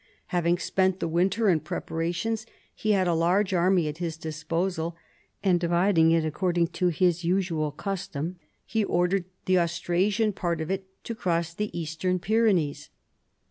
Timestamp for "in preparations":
1.47-2.47